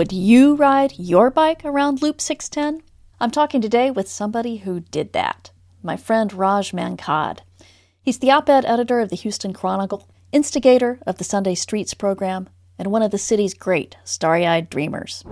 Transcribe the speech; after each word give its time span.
Would 0.00 0.12
you 0.12 0.54
ride 0.54 0.94
your 0.98 1.30
bike 1.30 1.60
around 1.62 2.00
Loop 2.00 2.22
610? 2.22 2.82
I'm 3.20 3.30
talking 3.30 3.60
today 3.60 3.90
with 3.90 4.08
somebody 4.08 4.56
who 4.56 4.80
did 4.80 5.12
that 5.12 5.50
my 5.82 5.98
friend 5.98 6.32
Raj 6.32 6.72
Mankad. 6.72 7.40
He's 8.00 8.18
the 8.18 8.30
op 8.30 8.48
ed 8.48 8.64
editor 8.64 9.00
of 9.00 9.10
the 9.10 9.16
Houston 9.16 9.52
Chronicle, 9.52 10.08
instigator 10.32 11.00
of 11.06 11.18
the 11.18 11.24
Sunday 11.24 11.54
Streets 11.54 11.92
program, 11.92 12.48
and 12.78 12.90
one 12.90 13.02
of 13.02 13.10
the 13.10 13.18
city's 13.18 13.52
great 13.52 13.98
starry 14.02 14.46
eyed 14.46 14.70
dreamers. 14.70 15.22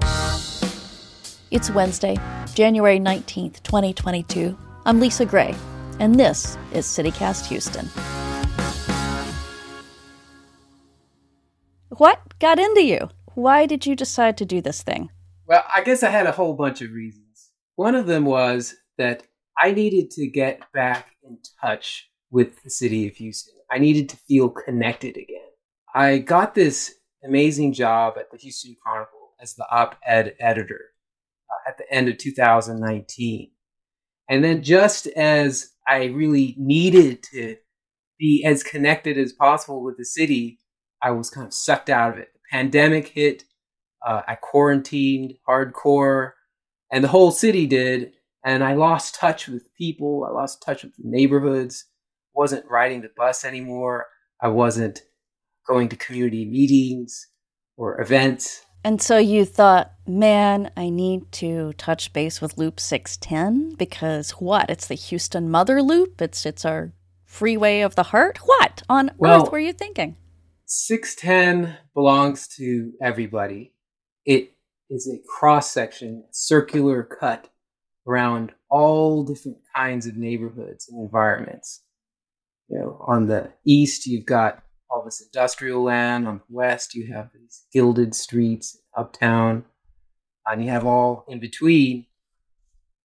It's 1.50 1.70
Wednesday, 1.70 2.18
January 2.52 3.00
19th, 3.00 3.62
2022. 3.62 4.54
I'm 4.84 5.00
Lisa 5.00 5.24
Gray, 5.24 5.54
and 5.98 6.20
this 6.20 6.58
is 6.74 6.84
CityCast 6.84 7.46
Houston. 7.46 7.86
What 11.88 12.38
got 12.38 12.58
into 12.58 12.84
you? 12.84 13.08
Why 13.38 13.66
did 13.66 13.86
you 13.86 13.94
decide 13.94 14.36
to 14.38 14.44
do 14.44 14.60
this 14.60 14.82
thing? 14.82 15.10
Well, 15.46 15.62
I 15.72 15.84
guess 15.84 16.02
I 16.02 16.10
had 16.10 16.26
a 16.26 16.32
whole 16.32 16.54
bunch 16.54 16.82
of 16.82 16.90
reasons. 16.90 17.52
One 17.76 17.94
of 17.94 18.08
them 18.08 18.24
was 18.24 18.74
that 18.96 19.22
I 19.56 19.70
needed 19.70 20.10
to 20.16 20.26
get 20.26 20.60
back 20.72 21.12
in 21.22 21.38
touch 21.60 22.10
with 22.32 22.60
the 22.64 22.70
city 22.70 23.06
of 23.06 23.14
Houston. 23.14 23.54
I 23.70 23.78
needed 23.78 24.08
to 24.08 24.16
feel 24.16 24.48
connected 24.48 25.16
again. 25.16 25.50
I 25.94 26.18
got 26.18 26.56
this 26.56 26.92
amazing 27.24 27.74
job 27.74 28.14
at 28.18 28.28
the 28.32 28.38
Houston 28.38 28.74
Chronicle 28.82 29.34
as 29.40 29.54
the 29.54 29.70
op 29.70 29.94
ed 30.04 30.34
editor 30.40 30.86
uh, 31.48 31.70
at 31.70 31.78
the 31.78 31.88
end 31.94 32.08
of 32.08 32.18
2019. 32.18 33.52
And 34.28 34.42
then, 34.42 34.64
just 34.64 35.06
as 35.06 35.74
I 35.86 36.06
really 36.06 36.56
needed 36.58 37.22
to 37.34 37.54
be 38.18 38.44
as 38.44 38.64
connected 38.64 39.16
as 39.16 39.32
possible 39.32 39.84
with 39.84 39.96
the 39.96 40.04
city, 40.04 40.58
I 41.00 41.12
was 41.12 41.30
kind 41.30 41.46
of 41.46 41.54
sucked 41.54 41.88
out 41.88 42.14
of 42.14 42.18
it. 42.18 42.30
Pandemic 42.50 43.08
hit, 43.08 43.44
uh, 44.06 44.22
I 44.26 44.34
quarantined 44.36 45.34
hardcore, 45.48 46.32
and 46.90 47.04
the 47.04 47.08
whole 47.08 47.30
city 47.30 47.66
did. 47.66 48.12
And 48.44 48.62
I 48.64 48.74
lost 48.74 49.14
touch 49.16 49.48
with 49.48 49.74
people. 49.74 50.24
I 50.28 50.32
lost 50.32 50.62
touch 50.62 50.82
with 50.84 50.96
the 50.96 51.02
neighborhoods. 51.04 51.84
wasn't 52.34 52.64
riding 52.70 53.02
the 53.02 53.10
bus 53.16 53.44
anymore. 53.44 54.06
I 54.40 54.46
wasn't 54.48 55.02
going 55.66 55.88
to 55.88 55.96
community 55.96 56.44
meetings 56.44 57.26
or 57.76 58.00
events. 58.00 58.64
And 58.84 59.02
so 59.02 59.18
you 59.18 59.44
thought, 59.44 59.92
man, 60.06 60.70
I 60.76 60.88
need 60.88 61.32
to 61.32 61.72
touch 61.74 62.12
base 62.12 62.40
with 62.40 62.56
Loop 62.56 62.78
610 62.78 63.74
because 63.74 64.30
what? 64.32 64.70
It's 64.70 64.86
the 64.86 64.94
Houston 64.94 65.50
Mother 65.50 65.82
Loop. 65.82 66.22
It's 66.22 66.46
it's 66.46 66.64
our 66.64 66.92
freeway 67.24 67.80
of 67.80 67.96
the 67.96 68.04
heart. 68.04 68.38
What 68.44 68.82
on 68.88 69.10
Well- 69.18 69.42
earth 69.42 69.52
were 69.52 69.58
you 69.58 69.72
thinking? 69.72 70.16
610 70.70 71.78
belongs 71.94 72.46
to 72.56 72.92
everybody. 73.00 73.72
It 74.26 74.52
is 74.90 75.08
a 75.08 75.18
cross 75.26 75.70
section, 75.70 76.24
circular 76.30 77.02
cut 77.02 77.48
around 78.06 78.52
all 78.68 79.24
different 79.24 79.56
kinds 79.74 80.06
of 80.06 80.18
neighborhoods 80.18 80.86
and 80.90 81.00
environments. 81.00 81.82
You 82.68 82.80
know, 82.80 83.04
on 83.06 83.26
the 83.26 83.50
east, 83.64 84.06
you've 84.06 84.26
got 84.26 84.62
all 84.90 85.02
this 85.02 85.22
industrial 85.22 85.82
land. 85.82 86.28
On 86.28 86.36
the 86.36 86.54
west, 86.54 86.94
you 86.94 87.14
have 87.14 87.30
these 87.32 87.64
gilded 87.72 88.14
streets, 88.14 88.78
uptown, 88.94 89.64
and 90.46 90.62
you 90.62 90.70
have 90.70 90.84
all 90.84 91.24
in 91.28 91.40
between. 91.40 92.04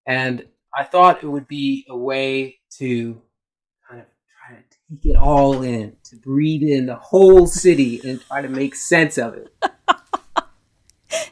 And 0.05 0.47
I 0.77 0.83
thought 0.83 1.23
it 1.23 1.27
would 1.27 1.47
be 1.47 1.85
a 1.87 1.95
way 1.95 2.57
to 2.77 3.21
try 4.93 5.01
to 5.01 5.07
take 5.07 5.15
it 5.15 5.17
all 5.17 5.61
in, 5.61 5.95
to 6.05 6.15
breathe 6.15 6.63
in 6.63 6.85
the 6.85 6.95
whole 6.95 7.47
city 7.47 8.01
and 8.03 8.21
try 8.21 8.41
to 8.41 8.49
make 8.49 8.75
sense 8.75 9.17
of 9.17 9.35
it. 9.35 9.53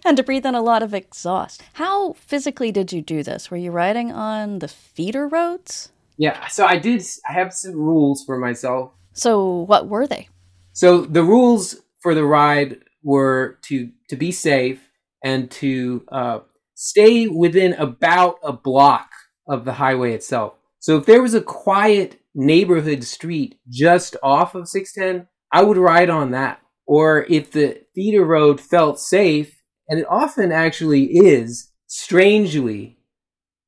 And 0.06 0.16
to 0.18 0.24
breathe 0.24 0.46
in 0.46 0.54
a 0.54 0.62
lot 0.62 0.84
of 0.84 0.94
exhaust. 0.94 1.64
How 1.74 2.14
physically 2.14 2.72
did 2.72 2.92
you 2.94 3.02
do 3.02 3.24
this? 3.24 3.50
Were 3.50 3.58
you 3.58 3.72
riding 3.72 4.12
on 4.12 4.60
the 4.60 4.68
feeder 4.68 5.28
roads? 5.28 5.92
Yeah, 6.18 6.48
so 6.48 6.66
I 6.66 6.78
did, 6.78 7.04
I 7.28 7.34
have 7.34 7.52
some 7.52 7.74
rules 7.74 8.24
for 8.24 8.38
myself. 8.38 8.92
So 9.14 9.62
what 9.62 9.88
were 9.88 10.06
they? 10.06 10.30
So 10.74 11.02
the 11.02 11.24
rules 11.24 11.78
for 12.00 12.14
the 12.14 12.26
ride 12.26 12.78
were 13.04 13.58
to 13.64 13.90
to 14.10 14.16
be 14.16 14.32
safe 14.32 14.88
and 15.24 15.50
to 15.52 16.06
uh, 16.12 16.40
stay 16.76 17.28
within 17.28 17.74
about 17.74 18.38
a 18.44 18.54
block 18.54 19.10
of 19.48 19.66
the 19.66 19.74
highway 19.74 20.14
itself. 20.14 20.54
So 20.80 20.98
if 20.98 21.06
there 21.06 21.22
was 21.22 21.34
a 21.34 21.42
quiet 21.42 22.21
neighborhood 22.34 23.04
street 23.04 23.56
just 23.70 24.16
off 24.24 24.56
of 24.56 24.68
610, 24.68 25.28
I 25.52 25.64
would 25.64 25.78
ride 25.78 26.10
on 26.10 26.32
that. 26.32 26.62
Or 26.86 27.26
if 27.30 27.52
the 27.52 27.82
feeder 27.96 28.26
road 28.26 28.60
felt 28.60 29.00
safe, 29.00 29.62
and 29.88 30.00
it 30.00 30.06
often 30.10 30.52
actually 30.52 31.04
is, 31.06 31.72
strangely, 31.88 32.98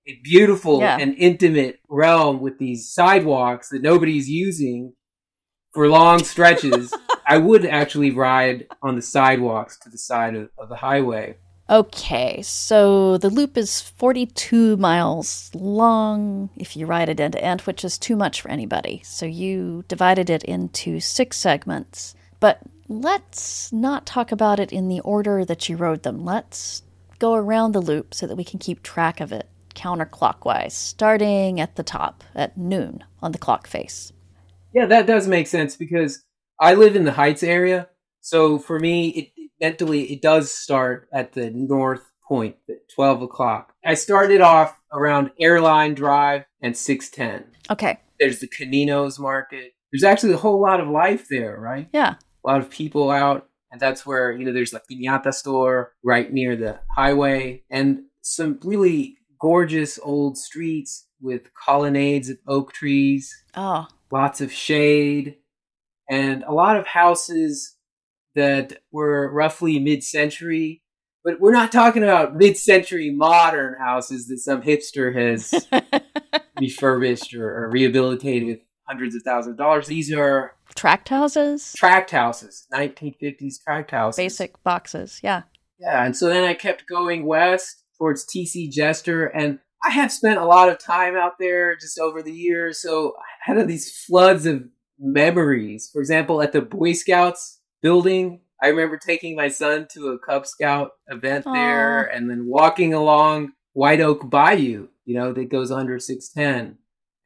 a 0.07 0.19
beautiful 0.23 0.79
Yeah. 0.79 0.97
and 0.99 1.15
intimate 1.15 1.79
realm 1.89 2.41
with 2.41 2.57
these 2.59 2.91
sidewalks 2.93 3.69
that 3.69 3.81
nobody's 3.81 4.29
using 4.29 4.93
for 5.73 5.87
long 5.89 6.23
stretches, 6.23 6.93
I 7.27 7.37
would 7.37 7.65
actually 7.65 8.11
ride 8.11 8.67
on 8.81 8.95
the 8.95 9.01
sidewalks 9.01 9.79
to 9.79 9.89
the 9.89 9.97
side 9.97 10.35
of, 10.35 10.49
of 10.57 10.69
the 10.69 10.75
highway. 10.77 11.37
Okay, 11.69 12.41
so 12.41 13.17
the 13.17 13.29
loop 13.29 13.57
is 13.57 13.79
42 13.79 14.75
miles 14.77 15.49
long 15.55 16.49
if 16.57 16.75
you 16.75 16.85
ride 16.85 17.07
it 17.07 17.21
end 17.21 17.33
to 17.33 17.43
end, 17.43 17.61
which 17.61 17.85
is 17.85 17.97
too 17.97 18.17
much 18.17 18.41
for 18.41 18.51
anybody. 18.51 19.01
So 19.05 19.25
you 19.25 19.85
divided 19.87 20.29
it 20.29 20.43
into 20.43 20.99
six 20.99 21.37
segments. 21.37 22.15
But 22.41 22.59
let's 22.89 23.71
not 23.71 24.05
talk 24.05 24.31
about 24.31 24.59
it 24.59 24.73
in 24.73 24.89
the 24.89 24.99
order 24.99 25.45
that 25.45 25.69
you 25.69 25.77
rode 25.77 26.03
them. 26.03 26.25
Let's 26.25 26.83
go 27.19 27.33
around 27.33 27.71
the 27.71 27.81
loop 27.81 28.13
so 28.13 28.27
that 28.27 28.35
we 28.35 28.43
can 28.43 28.59
keep 28.59 28.83
track 28.83 29.21
of 29.21 29.31
it 29.31 29.47
counterclockwise, 29.73 30.71
starting 30.71 31.59
at 31.61 31.75
the 31.77 31.83
top 31.83 32.23
at 32.35 32.57
noon 32.57 33.03
on 33.21 33.31
the 33.31 33.37
clock 33.37 33.67
face. 33.67 34.11
Yeah, 34.73 34.85
that 34.87 35.07
does 35.07 35.27
make 35.27 35.47
sense 35.47 35.77
because 35.77 36.23
I 36.59 36.73
live 36.73 36.95
in 36.95 37.05
the 37.05 37.13
Heights 37.13 37.43
area. 37.43 37.87
So 38.21 38.59
for 38.59 38.79
me, 38.79 39.09
it 39.09 39.42
mentally, 39.61 40.11
it 40.11 40.21
does 40.21 40.51
start 40.51 41.07
at 41.13 41.33
the 41.33 41.49
north 41.49 42.01
point 42.27 42.55
at 42.69 42.89
12 42.95 43.23
o'clock. 43.23 43.73
I 43.85 43.93
started 43.95 44.41
off 44.41 44.77
around 44.91 45.31
Airline 45.39 45.93
Drive 45.93 46.45
and 46.61 46.75
610. 46.75 47.51
Okay, 47.71 47.99
There's 48.19 48.39
the 48.39 48.47
Canino's 48.47 49.19
Market. 49.19 49.73
There's 49.91 50.03
actually 50.03 50.33
a 50.33 50.37
whole 50.37 50.61
lot 50.61 50.79
of 50.79 50.87
life 50.87 51.27
there, 51.29 51.57
right? 51.59 51.87
yeah. 51.93 52.15
a 52.45 52.47
lot 52.49 52.59
of 52.61 52.69
people 52.69 53.11
out 53.11 53.47
and 53.71 53.79
that's 53.81 54.05
where 54.05 54.31
you 54.31 54.45
know 54.45 54.53
there's 54.53 54.71
the 54.71 54.81
piñata 54.91 55.33
store 55.33 55.93
right 56.03 56.31
near 56.31 56.55
the 56.55 56.79
highway 56.95 57.63
and 57.71 58.03
some 58.21 58.59
really 58.63 59.17
gorgeous 59.41 59.99
old 60.03 60.37
streets 60.37 61.07
with 61.21 61.51
colonnades 61.55 62.29
of 62.29 62.37
oak 62.47 62.71
trees 62.73 63.33
Oh, 63.55 63.87
lots 64.11 64.41
of 64.41 64.51
shade 64.51 65.37
and 66.09 66.43
a 66.43 66.53
lot 66.53 66.75
of 66.77 66.85
houses 66.87 67.75
that 68.35 68.81
were 68.91 69.31
roughly 69.31 69.79
mid-century 69.79 70.81
but 71.23 71.39
we're 71.39 71.53
not 71.53 71.71
talking 71.71 72.03
about 72.03 72.35
mid-century 72.35 73.09
modern 73.09 73.75
houses 73.79 74.27
that 74.27 74.39
some 74.39 74.61
hipster 74.61 75.15
has 75.15 75.67
refurbished 76.59 77.33
or, 77.33 77.63
or 77.63 77.69
rehabilitated 77.69 78.47
with 78.47 78.59
hundreds 78.87 79.15
of 79.15 79.21
thousands 79.23 79.53
of 79.53 79.57
dollars 79.57 79.87
these 79.87 80.11
are 80.11 80.53
tract 80.75 81.09
houses, 81.09 81.73
tract 81.75 82.11
houses, 82.11 82.67
1950s 82.73 83.63
tract 83.63 83.91
houses. 83.91 84.17
basic 84.17 84.61
boxes. 84.63 85.19
Yeah. 85.23 85.43
Yeah, 85.79 86.05
and 86.05 86.15
so 86.15 86.29
then 86.29 86.43
I 86.43 86.53
kept 86.53 86.87
going 86.87 87.25
west 87.25 87.83
towards 87.97 88.25
TC 88.25 88.71
Jester, 88.71 89.25
and 89.25 89.59
I 89.83 89.91
have 89.91 90.11
spent 90.11 90.39
a 90.39 90.45
lot 90.45 90.69
of 90.69 90.77
time 90.79 91.15
out 91.15 91.33
there 91.39 91.75
just 91.75 91.99
over 91.99 92.21
the 92.21 92.31
years. 92.31 92.81
So 92.81 93.13
I 93.47 93.53
had 93.53 93.67
these 93.67 93.91
floods 94.05 94.45
of 94.45 94.63
memories. 94.97 95.89
For 95.91 95.99
example, 95.99 96.41
at 96.41 96.53
the 96.53 96.61
Boy 96.61 96.93
Scouts 96.93 97.59
building, 97.83 98.39
I 98.63 98.69
remember 98.69 98.97
taking 98.97 99.35
my 99.35 99.49
son 99.49 99.87
to 99.91 100.07
a 100.07 100.19
Cub 100.19 100.47
Scout 100.47 100.91
event 101.09 101.45
there, 101.45 102.03
and 102.05 102.29
then 102.29 102.47
walking 102.47 102.93
along 102.93 103.51
White 103.73 103.99
Oak 103.99 104.29
Bayou, 104.29 104.87
you 105.05 105.15
know, 105.15 105.33
that 105.33 105.51
goes 105.51 105.69
under 105.69 105.99
610. 105.99 106.77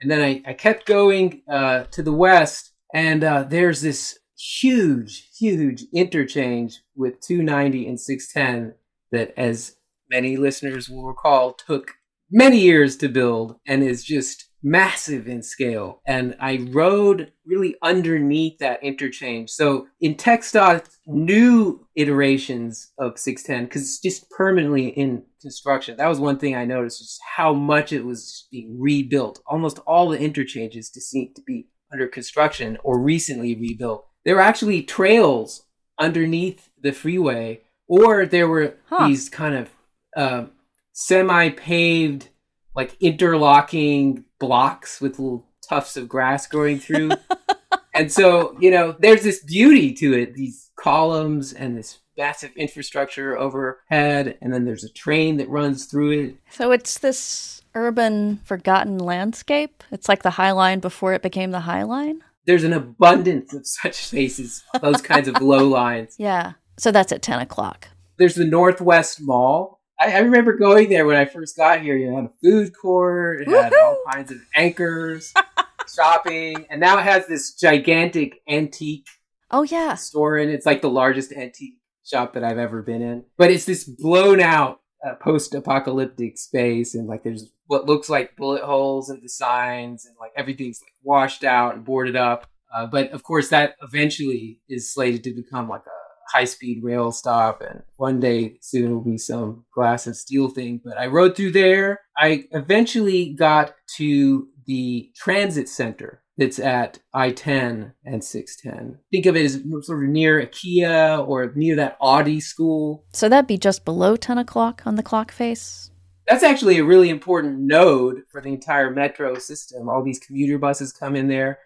And 0.02 0.12
then 0.12 0.22
I, 0.22 0.42
I 0.50 0.54
kept 0.54 0.88
going 0.88 1.44
uh, 1.50 1.84
to 1.92 2.02
the 2.02 2.12
west, 2.12 2.74
and 2.94 3.24
uh, 3.24 3.44
there's 3.44 3.82
this 3.82 4.18
huge, 4.36 5.30
huge 5.38 5.84
interchange 5.94 6.82
with 6.96 7.22
290 7.22 7.88
and 7.88 8.00
610 8.00 8.74
that, 9.12 9.34
as 9.38 9.76
many 10.10 10.38
listeners 10.38 10.90
will 10.90 11.06
recall, 11.06 11.54
took 11.54 11.92
many 12.32 12.60
years 12.60 12.98
to 12.98 13.10
build 13.10 13.60
and 13.68 13.84
is 13.84 14.04
just 14.04 14.47
massive 14.72 15.28
in 15.28 15.42
scale. 15.42 16.02
And 16.06 16.36
I 16.40 16.68
rode 16.70 17.32
really 17.46 17.76
underneath 17.82 18.60
that 18.60 18.84
interchange. 18.84 19.50
So 19.50 19.88
in 20.02 20.16
TxDOT's 20.16 21.00
new 21.06 21.88
iterations 21.96 22.92
of 22.98 23.18
610, 23.18 23.66
because 23.66 23.82
it's 23.84 24.00
just 24.00 24.30
permanently 24.30 24.88
in 24.90 25.24
construction, 25.42 25.98
that 25.98 26.08
was 26.08 26.20
one 26.20 26.38
thing 26.38 26.56
I 26.56 26.66
noticed, 26.66 27.00
just 27.00 27.20
how 27.36 27.54
much 27.54 27.94
it 27.94 28.04
was 28.04 28.48
being 28.52 28.80
rebuilt. 28.80 29.40
Almost 29.48 29.80
all 29.80 30.10
the 30.10 30.20
interchanges 30.20 30.90
to 30.92 31.02
seem 31.02 31.34
to 31.36 31.42
be 31.46 31.68
under 31.92 32.08
construction 32.08 32.78
or 32.84 33.00
recently 33.00 33.56
rebuilt. 33.56 34.06
There 34.26 34.36
were 34.36 34.42
actually 34.42 34.84
trails 34.84 35.64
underneath 36.00 36.70
the 36.82 36.92
freeway 36.92 37.62
or 37.88 38.26
there 38.26 38.48
were 38.48 38.76
Huh. 38.90 39.08
these 39.08 39.30
kind 39.30 39.56
of 39.56 39.70
uh, 40.16 40.46
semi-paved, 40.92 42.30
like 42.78 42.96
interlocking 43.02 44.24
blocks 44.40 45.02
with 45.02 45.18
little 45.18 45.48
tufts 45.68 45.98
of 45.98 46.08
grass 46.08 46.46
growing 46.48 46.80
through. 46.80 47.10
and 47.94 48.12
so, 48.12 48.56
you 48.60 48.70
know, 48.70 48.96
there's 49.00 49.24
this 49.24 49.44
beauty 49.44 49.94
to 49.96 50.14
it. 50.14 50.36
These 50.36 50.70
columns 50.76 51.52
and 51.52 51.76
this 51.76 51.98
massive 52.16 52.52
infrastructure 52.56 53.38
overhead, 53.38 54.38
and 54.42 54.54
then 54.54 54.64
there's 54.64 54.84
a 54.84 54.94
train 54.94 55.38
that 55.38 55.50
runs 55.50 55.86
through 55.86 56.12
it. 56.12 56.36
So 56.52 56.72
it's 56.72 57.00
this 57.00 57.64
urban 57.74 58.38
forgotten 58.46 59.00
landscape. 59.00 59.84
It's 59.92 60.08
like 60.08 60.22
the 60.22 60.30
High 60.30 60.52
Line 60.52 60.80
before 60.80 61.14
it 61.14 61.24
became 61.24 61.50
the 61.50 61.62
High 61.62 61.84
Line. 61.84 62.24
There's 62.46 62.64
an 62.64 62.74
abundance 62.74 63.54
of 63.56 63.66
such 63.68 63.96
spaces, 63.96 64.64
those 64.82 65.02
kinds 65.02 65.28
of 65.28 65.36
low 65.42 65.68
lines. 65.68 66.16
Yeah. 66.18 66.54
So 66.78 66.92
that's 66.92 67.12
at 67.12 67.24
10 67.24 67.40
o'clock. 67.40 67.90
There's 68.18 68.36
the 68.36 68.46
Northwest 68.46 69.20
Mall. 69.22 69.77
I, 70.00 70.14
I 70.14 70.20
remember 70.20 70.56
going 70.58 70.90
there 70.90 71.06
when 71.06 71.16
I 71.18 71.26
first 71.26 71.58
got 71.58 71.82
here. 71.82 71.96
You 71.98 72.12
know, 72.12 72.18
it 72.20 72.22
had 72.22 72.26
a 72.32 72.34
food 72.44 72.74
court, 72.80 73.42
it 73.42 73.48
had 73.48 73.74
all 73.74 73.98
kinds 74.12 74.32
of 74.32 74.38
anchors, 74.56 75.34
shopping, 75.96 76.66
and 76.70 76.80
now 76.80 76.98
it 77.00 77.04
has 77.04 77.28
this 77.28 77.54
gigantic 77.54 78.42
antique 78.48 79.08
Oh, 79.50 79.64
yeah. 79.64 79.96
store 79.96 80.38
in. 80.38 80.50
It's 80.50 80.66
like 80.66 80.82
the 80.82 80.90
largest 80.90 81.32
antique 81.32 81.76
shop 82.06 82.34
that 82.34 82.44
I've 82.44 82.58
ever 82.58 82.82
been 82.82 83.02
in. 83.02 83.24
But 83.38 83.50
it's 83.52 83.66
this 83.66 83.84
blown 83.86 84.40
out 84.42 84.82
uh, 85.06 85.16
post-apocalyptic 85.16 86.38
space, 86.38 86.96
and 86.96 87.08
like 87.08 87.24
there's 87.24 87.50
what 87.68 87.86
looks 87.86 88.10
like 88.10 88.36
bullet 88.36 88.64
holes 88.64 89.10
in 89.10 89.20
the 89.22 89.30
signs, 89.30 90.06
and 90.06 90.16
like 90.20 90.32
everything's 90.36 90.82
like 90.82 90.92
washed 91.04 91.44
out 91.44 91.76
and 91.76 91.86
boarded 91.86 92.16
up. 92.16 92.50
Uh, 92.76 92.86
but 92.86 93.12
of 93.12 93.24
course, 93.24 93.50
that 93.50 93.76
eventually 93.82 94.60
is 94.70 94.94
slated 94.94 95.24
to 95.24 95.34
become 95.34 95.70
like 95.70 95.82
a 95.86 96.07
high-speed 96.32 96.84
rail 96.84 97.12
stop, 97.12 97.62
and 97.62 97.84
one 97.96 98.20
day 98.20 98.58
soon 98.62 98.94
will 98.94 99.02
be 99.02 99.18
some 99.18 99.66
glass 99.74 100.08
and 100.08 100.16
steel 100.16 100.50
thing. 100.50 100.82
But 100.84 101.00
I 101.00 101.08
rode 101.08 101.36
through 101.36 101.52
there. 101.52 102.02
I 102.18 102.46
eventually 102.52 103.34
got 103.34 103.74
to 103.96 104.48
the 104.66 105.12
transit 105.16 105.70
center 105.70 106.22
that's 106.38 106.60
at 106.60 107.00
I-10 107.14 107.94
and 108.06 108.24
610. 108.24 109.00
Think 109.12 109.26
of 109.26 109.36
it 109.36 109.46
as 109.46 109.60
sort 109.82 110.04
of 110.04 110.10
near 110.10 110.46
IKEA 110.46 111.28
or 111.28 111.52
near 111.56 111.76
that 111.78 111.98
Audi 112.00 112.40
school. 112.40 113.06
So 113.14 113.28
that'd 113.28 113.48
be 113.48 113.58
just 113.58 113.86
below 113.86 114.16
10 114.16 114.38
o'clock 114.38 114.84
on 114.86 114.96
the 114.96 115.04
clock 115.04 115.32
face. 115.32 115.90
That's 116.28 116.44
actually 116.44 116.78
a 116.78 116.84
really 116.84 117.10
important 117.10 117.60
node 117.60 118.24
for 118.30 118.42
the 118.42 118.50
entire 118.50 118.92
metro 118.92 119.40
system. 119.40 119.90
All 119.90 120.04
these 120.04 120.20
commuter 120.20 120.60
buses 120.60 120.92
come 120.92 121.16
in 121.16 121.28
there, 121.28 121.60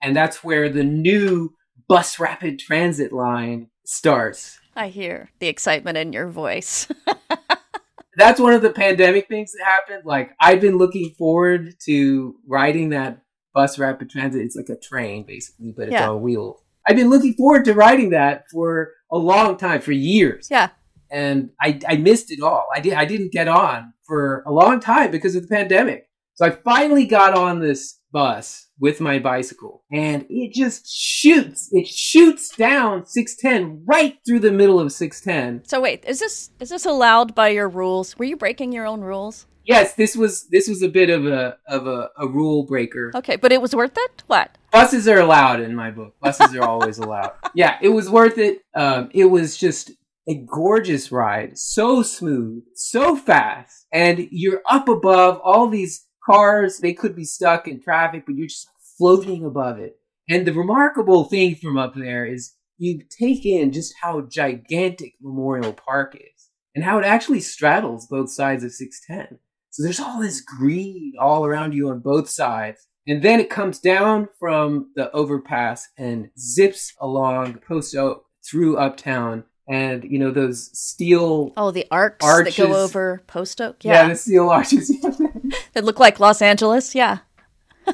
and 0.00 0.16
that's 0.16 0.44
where 0.44 0.68
the 0.68 0.84
new 0.84 1.52
bus 1.88 2.18
rapid 2.18 2.58
transit 2.58 3.12
line 3.12 3.68
starts. 3.84 4.58
I 4.76 4.88
hear 4.88 5.30
the 5.38 5.46
excitement 5.48 5.96
in 5.98 6.12
your 6.12 6.28
voice. 6.28 6.88
That's 8.16 8.40
one 8.40 8.52
of 8.52 8.62
the 8.62 8.70
pandemic 8.70 9.26
things 9.28 9.52
that 9.52 9.64
happened. 9.64 10.02
Like 10.04 10.30
I've 10.40 10.60
been 10.60 10.78
looking 10.78 11.10
forward 11.18 11.74
to 11.86 12.36
riding 12.46 12.90
that 12.90 13.22
bus 13.52 13.78
rapid 13.78 14.08
transit. 14.10 14.42
It's 14.42 14.56
like 14.56 14.68
a 14.68 14.76
train 14.78 15.24
basically, 15.24 15.72
but 15.76 15.84
it's 15.84 15.92
Yeah. 15.92 16.10
on 16.10 16.22
wheels. 16.22 16.60
I've 16.86 16.96
been 16.96 17.10
looking 17.10 17.34
forward 17.34 17.64
to 17.64 17.74
riding 17.74 18.10
that 18.10 18.44
for 18.52 18.92
a 19.10 19.16
long 19.18 19.56
time, 19.56 19.80
for 19.80 19.92
years. 19.92 20.48
yeah. 20.50 20.70
and 21.10 21.50
I, 21.62 21.80
I 21.88 21.96
missed 21.96 22.30
it 22.30 22.40
all. 22.42 22.66
I 22.74 22.80
did 22.80 22.94
I 22.94 23.04
didn't 23.04 23.32
get 23.32 23.48
on 23.48 23.92
for 24.06 24.42
a 24.46 24.52
long 24.52 24.80
time 24.80 25.10
because 25.10 25.34
of 25.34 25.42
the 25.42 25.48
pandemic. 25.54 26.08
So 26.34 26.44
I 26.46 26.50
finally 26.50 27.06
got 27.06 27.34
on 27.34 27.60
this 27.60 27.98
bus 28.12 28.63
with 28.78 29.00
my 29.00 29.18
bicycle, 29.18 29.84
and 29.92 30.26
it 30.28 30.52
just 30.52 30.86
shoots. 30.86 31.68
It 31.72 31.86
shoots 31.86 32.54
down 32.56 33.06
610 33.06 33.84
right 33.86 34.18
through 34.26 34.40
the 34.40 34.52
middle 34.52 34.80
of 34.80 34.92
610. 34.92 35.66
So 35.68 35.80
wait, 35.80 36.04
is 36.06 36.18
this 36.20 36.50
is 36.60 36.70
this 36.70 36.86
allowed 36.86 37.34
by 37.34 37.48
your 37.48 37.68
rules? 37.68 38.18
Were 38.18 38.24
you 38.24 38.36
breaking 38.36 38.72
your 38.72 38.86
own 38.86 39.02
rules? 39.02 39.46
Yes, 39.64 39.94
this 39.94 40.14
was 40.14 40.46
this 40.48 40.68
was 40.68 40.82
a 40.82 40.88
bit 40.88 41.08
of 41.08 41.26
a 41.26 41.56
of 41.68 41.86
a, 41.86 42.10
a 42.18 42.28
rule 42.28 42.64
breaker. 42.64 43.12
Okay, 43.14 43.36
but 43.36 43.52
it 43.52 43.62
was 43.62 43.74
worth 43.74 43.96
it? 43.96 44.22
What? 44.26 44.56
Buses 44.70 45.08
are 45.08 45.20
allowed 45.20 45.60
in 45.60 45.74
my 45.74 45.90
book. 45.90 46.14
Buses 46.20 46.54
are 46.54 46.64
always 46.64 46.98
allowed. 46.98 47.32
Yeah, 47.56 47.78
it 47.80 47.90
was 47.90 48.10
worth 48.10 48.36
it. 48.36 48.62
Um, 48.74 49.10
it 49.14 49.26
was 49.26 49.56
just 49.56 49.92
a 50.28 50.34
gorgeous 50.34 51.12
ride, 51.12 51.56
so 51.56 52.02
smooth, 52.02 52.64
so 52.74 53.14
fast, 53.14 53.86
and 53.92 54.26
you're 54.32 54.60
up 54.68 54.88
above 54.88 55.40
all 55.44 55.68
these 55.68 56.04
cars. 56.24 56.78
They 56.78 56.92
could 56.92 57.14
be 57.14 57.24
stuck 57.24 57.68
in 57.68 57.80
traffic, 57.80 58.24
but 58.26 58.34
you're 58.34 58.48
just 58.48 58.68
floating 58.96 59.44
above 59.44 59.78
it. 59.78 59.98
And 60.28 60.46
the 60.46 60.52
remarkable 60.52 61.24
thing 61.24 61.56
from 61.56 61.76
up 61.76 61.94
there 61.94 62.24
is 62.24 62.54
you 62.78 63.02
take 63.08 63.44
in 63.44 63.72
just 63.72 63.94
how 64.02 64.22
gigantic 64.22 65.14
Memorial 65.20 65.72
Park 65.72 66.16
is 66.16 66.50
and 66.74 66.84
how 66.84 66.98
it 66.98 67.04
actually 67.04 67.40
straddles 67.40 68.06
both 68.06 68.30
sides 68.30 68.64
of 68.64 68.72
610. 68.72 69.38
So 69.70 69.82
there's 69.82 70.00
all 70.00 70.20
this 70.20 70.40
green 70.40 71.12
all 71.20 71.44
around 71.44 71.72
you 71.72 71.90
on 71.90 72.00
both 72.00 72.28
sides. 72.28 72.86
And 73.06 73.22
then 73.22 73.38
it 73.38 73.50
comes 73.50 73.78
down 73.80 74.28
from 74.38 74.90
the 74.96 75.10
overpass 75.12 75.88
and 75.98 76.30
zips 76.38 76.94
along 77.00 77.58
Post 77.66 77.94
Oak 77.94 78.24
through 78.48 78.78
Uptown. 78.78 79.44
And, 79.66 80.04
you 80.04 80.18
know, 80.18 80.30
those 80.30 80.70
steel, 80.78 81.52
Oh, 81.56 81.70
the 81.70 81.86
arcs, 81.90 82.24
that 82.24 82.54
go 82.56 82.76
over 82.84 83.22
Post 83.26 83.60
Oak? 83.60 83.76
yeah, 83.82 84.02
Yeah. 84.02 84.08
the 84.08 84.16
steel 84.16 84.48
arches. 84.50 84.88
that 85.72 85.84
look 85.84 85.98
like 85.98 86.20
Los 86.20 86.42
Angeles? 86.42 86.94
Yeah. 86.94 87.18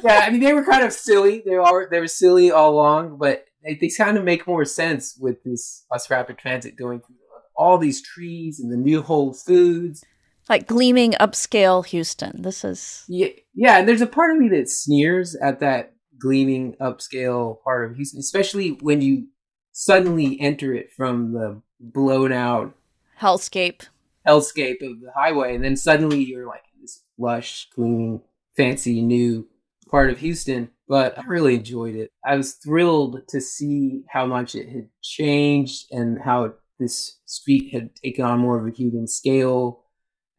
yeah, 0.03 0.21
I 0.25 0.29
mean, 0.29 0.41
they 0.41 0.53
were 0.53 0.65
kind 0.65 0.83
of 0.83 0.91
silly. 0.91 1.41
They 1.45 1.57
were, 1.57 1.87
they 1.89 1.99
were 1.99 2.07
silly 2.07 2.51
all 2.51 2.71
along, 2.73 3.17
but 3.17 3.45
they, 3.63 3.75
they 3.79 3.89
kind 3.89 4.17
of 4.17 4.23
make 4.25 4.45
more 4.47 4.65
sense 4.65 5.17
with 5.19 5.43
this 5.43 5.85
bus 5.89 6.09
rapid 6.09 6.37
transit 6.37 6.75
going 6.75 6.99
through 6.99 7.15
all 7.55 7.77
these 7.77 8.01
trees 8.01 8.59
and 8.59 8.71
the 8.71 8.77
new 8.77 9.01
Whole 9.01 9.33
Foods. 9.33 10.03
Like 10.49 10.67
gleaming 10.67 11.13
upscale 11.13 11.85
Houston. 11.85 12.41
This 12.41 12.65
is 12.65 13.05
Yeah, 13.07 13.27
yeah, 13.53 13.77
and 13.79 13.87
there's 13.87 14.01
a 14.01 14.07
part 14.07 14.31
of 14.31 14.37
me 14.41 14.49
that 14.49 14.69
sneers 14.69 15.35
at 15.35 15.59
that 15.61 15.93
gleaming 16.19 16.75
upscale 16.81 17.61
part 17.63 17.89
of 17.89 17.95
Houston, 17.95 18.19
especially 18.19 18.71
when 18.81 19.01
you 19.01 19.27
suddenly 19.71 20.39
enter 20.39 20.73
it 20.73 20.91
from 20.91 21.33
the 21.33 21.61
blown 21.79 22.31
out 22.31 22.75
hellscape. 23.19 23.83
hellscape 24.27 24.81
of 24.81 25.01
the 25.01 25.11
highway, 25.15 25.55
and 25.55 25.63
then 25.63 25.75
suddenly 25.75 26.23
you're 26.23 26.47
like 26.47 26.63
in 26.75 26.81
this 26.81 27.03
lush, 27.17 27.69
gleaming, 27.75 28.21
fancy 28.55 29.01
new 29.01 29.47
part 29.89 30.09
of 30.09 30.19
Houston. 30.19 30.69
But 30.87 31.17
I 31.17 31.23
really 31.23 31.55
enjoyed 31.55 31.95
it. 31.95 32.11
I 32.25 32.35
was 32.35 32.53
thrilled 32.53 33.21
to 33.29 33.39
see 33.39 34.03
how 34.09 34.25
much 34.25 34.55
it 34.55 34.67
had 34.67 34.89
changed 35.01 35.87
and 35.91 36.19
how 36.19 36.53
this 36.79 37.19
street 37.25 37.73
had 37.73 37.95
taken 37.95 38.25
on 38.25 38.39
more 38.39 38.59
of 38.59 38.67
a 38.67 38.75
human 38.75 39.07
scale 39.07 39.85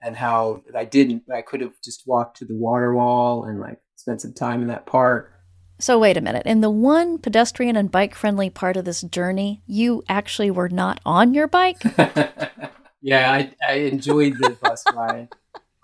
and 0.02 0.16
how 0.16 0.62
I 0.76 0.85
didn't 0.85 1.23
I 1.33 1.42
could 1.42 1.61
have 1.61 1.80
just 1.83 2.02
walked 2.07 2.38
to 2.38 2.45
the 2.45 2.57
water 2.57 2.92
wall 2.92 3.45
and 3.45 3.61
like 3.61 3.78
spent 3.97 4.21
some 4.21 4.35
time 4.35 4.61
in 4.61 4.68
that 4.68 4.85
park. 4.85 5.33
So 5.79 5.99
wait 5.99 6.17
a 6.17 6.21
minute. 6.21 6.47
In 6.47 6.61
the 6.61 6.71
one 6.71 7.19
pedestrian 7.19 7.76
and 7.76 7.91
bike 7.91 8.14
friendly 8.14 8.50
part 8.50 8.76
of 8.76 8.85
this 8.85 9.02
journey, 9.02 9.62
you 9.67 10.02
actually 10.09 10.50
were 10.50 10.69
not 10.69 11.00
on 11.05 11.35
your 11.35 11.49
bike? 11.49 11.83
yeah, 13.02 13.33
I, 13.33 13.55
I 13.67 13.73
enjoyed 13.75 14.38
the 14.38 14.57
bus 14.61 14.85
ride. 14.95 15.29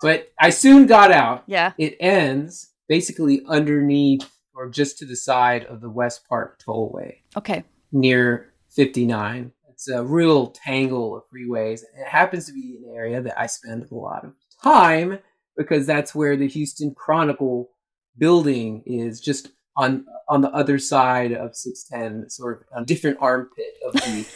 But 0.01 0.31
I 0.39 0.51
soon 0.51 0.85
got 0.85 1.11
out 1.11 1.43
yeah. 1.47 1.73
it 1.77 1.97
ends 1.99 2.69
basically 2.87 3.41
underneath 3.47 4.29
or 4.55 4.69
just 4.69 4.97
to 4.99 5.05
the 5.05 5.15
side 5.15 5.65
of 5.65 5.81
the 5.81 5.89
Westpark 5.91 6.51
Tollway 6.65 7.15
Okay. 7.35 7.63
near 7.91 8.53
59. 8.69 9.51
It's 9.69 9.89
a 9.89 10.03
real 10.03 10.47
tangle 10.47 11.17
of 11.17 11.23
freeways. 11.33 11.81
It 11.81 12.07
happens 12.07 12.45
to 12.45 12.53
be 12.53 12.79
an 12.83 12.93
area 12.95 13.21
that 13.21 13.39
I 13.39 13.47
spend 13.47 13.87
a 13.91 13.95
lot 13.95 14.23
of 14.25 14.33
time 14.63 15.19
because 15.57 15.85
that's 15.85 16.15
where 16.15 16.37
the 16.37 16.47
Houston 16.47 16.93
Chronicle 16.95 17.69
building 18.17 18.83
is 18.85 19.19
just 19.19 19.49
on 19.79 20.05
on 20.27 20.41
the 20.41 20.51
other 20.51 20.77
side 20.77 21.31
of 21.31 21.55
610, 21.55 22.29
sort 22.29 22.67
of 22.71 22.83
a 22.83 22.85
different 22.85 23.17
armpit 23.19 23.73
of 23.85 23.93
the 23.93 24.27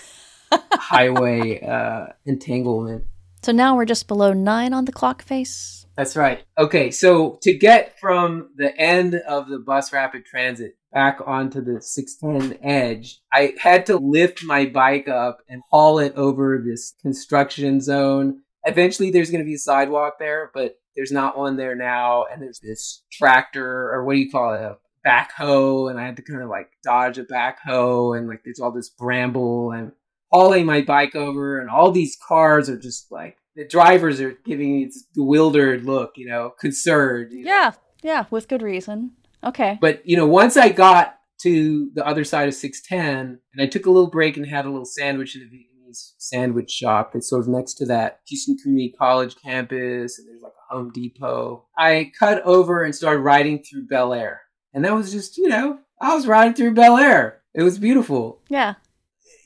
highway 0.71 1.61
uh, 1.61 2.07
entanglement. 2.25 3.03
So 3.43 3.51
now 3.51 3.75
we're 3.75 3.85
just 3.85 4.07
below 4.07 4.33
nine 4.33 4.73
on 4.73 4.85
the 4.85 4.91
clock 4.91 5.21
face. 5.21 5.85
That's 5.97 6.15
right. 6.15 6.43
Okay, 6.57 6.89
so 6.89 7.37
to 7.43 7.53
get 7.53 7.99
from 7.99 8.49
the 8.55 8.75
end 8.79 9.15
of 9.15 9.47
the 9.49 9.59
bus 9.59 9.93
rapid 9.93 10.25
transit 10.25 10.75
back 10.91 11.19
onto 11.25 11.61
the 11.61 11.81
610 11.81 12.57
edge, 12.63 13.19
I 13.31 13.53
had 13.59 13.85
to 13.87 13.97
lift 13.97 14.43
my 14.43 14.65
bike 14.65 15.07
up 15.07 15.39
and 15.47 15.61
haul 15.69 15.99
it 15.99 16.13
over 16.15 16.63
this 16.65 16.95
construction 17.01 17.81
zone. 17.81 18.39
Eventually, 18.63 19.11
there's 19.11 19.29
going 19.29 19.43
to 19.43 19.45
be 19.45 19.55
a 19.55 19.59
sidewalk 19.59 20.13
there, 20.19 20.49
but 20.53 20.77
there's 20.95 21.11
not 21.11 21.37
one 21.37 21.57
there 21.57 21.75
now. 21.75 22.25
And 22.31 22.41
there's 22.41 22.59
this 22.59 23.03
tractor, 23.11 23.91
or 23.91 24.05
what 24.05 24.13
do 24.13 24.19
you 24.19 24.31
call 24.31 24.53
it? 24.53 24.61
A 24.61 24.77
backhoe. 25.05 25.89
And 25.89 25.99
I 25.99 26.05
had 26.05 26.15
to 26.17 26.21
kind 26.21 26.41
of 26.41 26.49
like 26.49 26.69
dodge 26.83 27.17
a 27.17 27.23
backhoe, 27.23 28.17
and 28.17 28.27
like 28.27 28.41
there's 28.43 28.59
all 28.59 28.71
this 28.71 28.89
bramble 28.89 29.71
and 29.71 29.91
hauling 30.31 30.65
my 30.65 30.81
bike 30.81 31.15
over, 31.15 31.59
and 31.59 31.69
all 31.69 31.91
these 31.91 32.17
cars 32.27 32.69
are 32.69 32.79
just 32.79 33.11
like 33.11 33.37
the 33.55 33.67
drivers 33.67 34.19
are 34.19 34.37
giving 34.45 34.77
me 34.77 34.85
this 34.85 35.03
bewildered 35.13 35.85
look, 35.85 36.13
you 36.15 36.27
know, 36.27 36.53
concerned. 36.59 37.31
you 37.31 37.45
know. 37.45 37.51
Yeah. 37.51 37.71
Yeah. 38.01 38.25
With 38.31 38.47
good 38.47 38.61
reason. 38.61 39.11
Okay. 39.43 39.77
But 39.79 40.07
you 40.07 40.17
know, 40.17 40.27
once 40.27 40.57
I 40.57 40.69
got 40.69 41.17
to 41.41 41.91
the 41.93 42.05
other 42.05 42.23
side 42.23 42.47
of 42.47 42.53
610, 42.53 43.39
and 43.53 43.61
I 43.61 43.67
took 43.67 43.85
a 43.85 43.91
little 43.91 44.09
break 44.09 44.37
and 44.37 44.45
had 44.45 44.65
a 44.65 44.69
little 44.69 44.85
sandwich 44.85 45.35
at 45.35 45.41
a 45.41 45.45
Vietnamese 45.45 46.13
sandwich 46.17 46.71
shop. 46.71 47.11
It's 47.15 47.29
sort 47.29 47.41
of 47.41 47.49
next 47.49 47.73
to 47.75 47.85
that 47.87 48.21
Houston 48.27 48.57
Community 48.57 48.95
College 48.97 49.35
campus, 49.43 50.17
and 50.17 50.27
there's 50.27 50.41
like 50.41 50.53
a 50.53 50.73
Home 50.73 50.91
Depot. 50.93 51.65
I 51.77 52.11
cut 52.17 52.41
over 52.43 52.83
and 52.83 52.95
started 52.95 53.19
riding 53.19 53.61
through 53.61 53.87
Bellaire. 53.87 54.37
And 54.73 54.83
that 54.85 54.93
was 54.93 55.11
just, 55.11 55.37
you 55.37 55.47
know, 55.47 55.79
I 56.01 56.13
was 56.15 56.27
riding 56.27 56.53
through 56.53 56.73
Bellaire. 56.73 57.33
It 57.53 57.63
was 57.63 57.77
beautiful. 57.77 58.41
Yeah. 58.49 58.75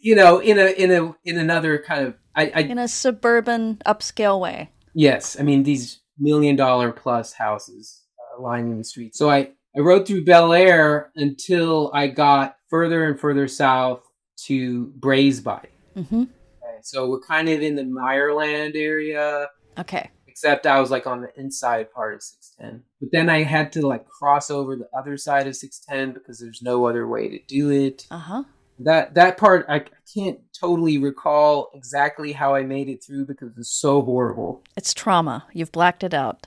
You 0.01 0.15
know, 0.15 0.39
in 0.39 0.57
a 0.57 0.67
in 0.67 0.91
a 0.91 1.15
in 1.25 1.38
another 1.38 1.77
kind 1.79 2.05
of 2.07 2.15
I, 2.36 2.51
I 2.55 2.60
In 2.62 2.77
a 2.77 2.88
suburban 2.88 3.81
upscale 3.86 4.39
way. 4.39 4.69
yes, 4.93 5.38
I 5.39 5.43
mean 5.43 5.63
these 5.63 6.00
million 6.19 6.55
dollar 6.55 6.91
plus 6.91 7.34
houses 7.34 8.03
uh, 8.38 8.41
lining 8.41 8.77
the 8.77 8.84
street. 8.84 9.15
So 9.15 9.29
I 9.29 9.51
I 9.75 9.79
rode 9.81 10.07
through 10.07 10.24
Bellaire 10.25 11.10
until 11.15 11.91
I 11.93 12.07
got 12.07 12.55
further 12.69 13.05
and 13.05 13.19
further 13.19 13.48
south 13.48 14.01
to 14.46 14.93
Braesby. 15.00 15.65
Mm-hmm. 15.98 16.22
Okay, 16.22 16.77
so 16.84 17.10
we're 17.10 17.19
kind 17.22 17.50
of 17.50 17.62
in 17.62 17.75
the 17.75 17.84
Meyerland 17.84 18.75
area, 18.75 19.48
Okay. 19.79 20.10
Except 20.38 20.67
I 20.67 20.79
was 20.79 20.91
like 20.91 21.08
on 21.08 21.22
the 21.22 21.36
inside 21.36 21.91
part 21.91 22.13
of 22.13 22.22
610. 22.22 22.84
But 23.01 23.10
then 23.12 23.27
I 23.27 23.41
had 23.41 23.72
to 23.72 23.88
like 23.88 24.08
cross 24.08 24.51
over 24.51 24.75
the 24.75 24.88
other 24.96 25.17
side 25.17 25.48
of 25.48 25.56
610 25.56 26.13
because 26.13 26.38
there's 26.38 26.62
no 26.62 26.86
other 26.86 27.08
way 27.08 27.27
to 27.27 27.39
do 27.48 27.72
it. 27.72 28.06
Uh 28.12 28.20
huh. 28.20 28.44
That 28.77 29.15
that 29.15 29.38
part 29.38 29.65
I 29.67 29.86
can't 30.13 30.39
totally 30.53 31.00
recall 31.00 31.72
exactly 31.74 32.34
how 32.34 32.53
I 32.53 32.62
made 32.62 32.88
it 32.88 33.03
through 33.03 33.25
because 33.25 33.58
it's 33.58 33.72
so 33.72 34.03
horrible. 34.03 34.62
It's 34.75 34.94
trauma. 34.94 35.48
You've 35.53 35.72
blacked 35.72 36.03
it 36.03 36.13
out. 36.13 36.46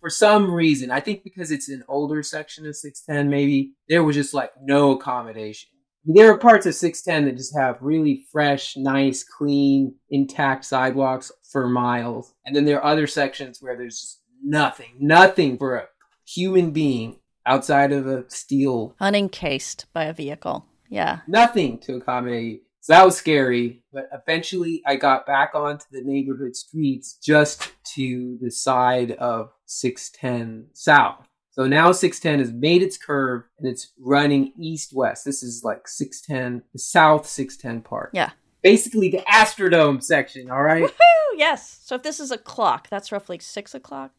For 0.00 0.08
some 0.08 0.52
reason, 0.54 0.92
I 0.92 1.00
think 1.00 1.24
because 1.24 1.50
it's 1.50 1.68
an 1.68 1.82
older 1.88 2.22
section 2.22 2.64
of 2.64 2.76
610, 2.76 3.28
maybe 3.28 3.72
there 3.88 4.04
was 4.04 4.14
just 4.14 4.34
like 4.34 4.52
no 4.62 4.92
accommodation. 4.92 5.70
There 6.04 6.32
are 6.32 6.38
parts 6.38 6.66
of 6.66 6.74
610 6.74 7.26
that 7.26 7.36
just 7.36 7.56
have 7.56 7.76
really 7.80 8.24
fresh, 8.32 8.76
nice, 8.76 9.22
clean, 9.22 9.94
intact 10.10 10.64
sidewalks 10.64 11.30
for 11.50 11.68
miles. 11.68 12.34
And 12.44 12.56
then 12.56 12.64
there 12.64 12.78
are 12.82 12.92
other 12.92 13.06
sections 13.06 13.58
where 13.60 13.76
there's 13.76 14.00
just 14.00 14.20
nothing, 14.42 14.96
nothing 14.98 15.58
for 15.58 15.76
a 15.76 15.86
human 16.26 16.72
being 16.72 17.20
outside 17.46 17.92
of 17.92 18.06
a 18.06 18.24
steel, 18.28 18.94
Unencased 19.00 19.86
by 19.92 20.04
a 20.04 20.12
vehicle. 20.12 20.66
Yeah. 20.88 21.20
nothing 21.26 21.78
to 21.80 21.96
accommodate. 21.96 22.64
So 22.80 22.92
that 22.92 23.04
was 23.04 23.16
scary. 23.16 23.82
But 23.92 24.08
eventually 24.12 24.82
I 24.86 24.96
got 24.96 25.24
back 25.24 25.52
onto 25.54 25.84
the 25.92 26.02
neighborhood 26.02 26.56
streets 26.56 27.16
just 27.22 27.72
to 27.94 28.38
the 28.42 28.50
side 28.50 29.12
of 29.12 29.50
610 29.66 30.66
South. 30.72 31.26
So 31.52 31.66
now 31.66 31.92
610 31.92 32.38
has 32.38 32.52
made 32.52 32.82
its 32.82 32.96
curve 32.96 33.42
and 33.58 33.68
it's 33.68 33.92
running 34.00 34.52
east 34.58 34.92
west. 34.94 35.24
This 35.24 35.42
is 35.42 35.62
like 35.62 35.86
610, 35.86 36.62
the 36.72 36.78
South 36.78 37.26
610 37.26 37.82
part. 37.82 38.10
Yeah. 38.14 38.30
Basically 38.62 39.10
the 39.10 39.18
Astrodome 39.30 40.02
section, 40.02 40.50
all 40.50 40.62
right? 40.62 40.84
Woohoo! 40.84 41.36
Yes. 41.36 41.80
So 41.84 41.94
if 41.96 42.02
this 42.02 42.20
is 42.20 42.30
a 42.30 42.38
clock, 42.38 42.88
that's 42.88 43.12
roughly 43.12 43.38
six 43.38 43.74
o'clock. 43.74 44.12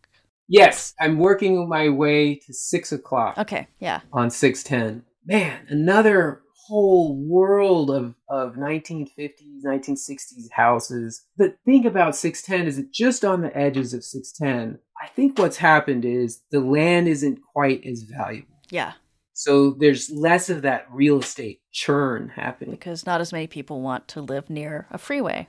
yes, 0.48 0.94
I'm 1.00 1.18
working 1.18 1.68
my 1.68 1.90
way 1.90 2.36
to 2.36 2.54
6 2.54 2.92
o'clock. 2.92 3.38
Okay. 3.40 3.68
Yeah. 3.80 4.02
on 4.12 4.30
610. 4.30 5.04
Man, 5.26 5.66
another 5.70 6.43
whole 6.68 7.16
world 7.16 7.90
of, 7.92 8.16
of 8.30 8.56
1950s, 8.56 9.64
1960s 9.66 10.52
houses. 10.52 11.26
The 11.38 11.56
thing 11.66 11.86
about 11.86 12.16
610 12.16 12.68
is 12.68 12.78
that 12.78 12.92
just 12.94 13.26
on 13.26 13.42
the 13.42 13.56
edges 13.58 13.94
of 13.94 14.04
610, 14.04 14.80
I 15.02 15.08
think 15.08 15.38
what's 15.38 15.58
happened 15.58 16.06
is 16.06 16.42
the 16.52 16.60
land 16.60 17.08
isn't 17.08 17.40
quite 17.54 17.86
as 17.86 18.04
valuable. 18.04 18.60
Yeah. 18.70 18.94
So 19.34 19.72
there's 19.72 20.10
less 20.12 20.50
of 20.50 20.62
that 20.62 20.88
real 20.92 21.20
estate 21.20 21.62
churn 21.72 22.30
happening. 22.30 22.72
Because 22.72 23.06
not 23.06 23.20
as 23.20 23.34
many 23.34 23.48
people 23.48 23.82
want 23.82 24.08
to 24.10 24.22
live 24.22 24.50
near 24.50 24.88
a 24.92 24.98
freeway. 24.98 25.48